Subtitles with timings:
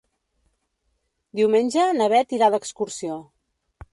[1.41, 3.21] Diumenge na Beth irà d'excursió.